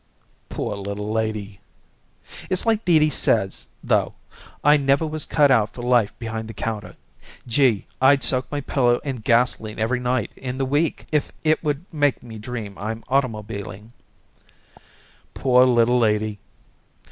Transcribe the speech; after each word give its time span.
"Poor 0.49 0.75
little 0.75 1.11
lady!" 1.11 1.59
"It's 2.49 2.65
like 2.65 2.85
Dee 2.85 2.97
Dee 2.97 3.11
says, 3.11 3.67
though. 3.83 4.15
I 4.63 4.75
never 4.75 5.05
was 5.05 5.25
cut 5.27 5.51
out 5.51 5.73
for 5.75 5.83
life 5.83 6.17
behind 6.17 6.47
the 6.47 6.55
counter. 6.55 6.95
Gee! 7.45 7.85
I'd 8.01 8.23
soak 8.23 8.49
my 8.51 8.61
pillow 8.61 8.97
in 9.03 9.17
gasolene 9.19 9.77
every 9.77 9.99
night 9.99 10.31
in 10.35 10.57
the 10.57 10.65
week 10.65 11.05
if 11.11 11.31
it 11.43 11.63
would 11.63 11.85
make 11.93 12.23
me 12.23 12.39
dream 12.39 12.79
I'm 12.79 13.03
automobiling." 13.09 13.93
"Poor 15.35 15.65
little 15.65 15.99
lady!" 15.99 16.39